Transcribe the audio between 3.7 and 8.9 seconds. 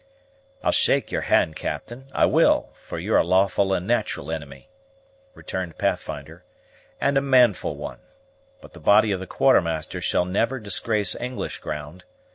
and nat'ral inimy," returned Pathfinder, "and a manful one; but the